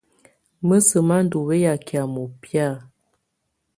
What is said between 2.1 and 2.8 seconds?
mɔ́bɛ̀á.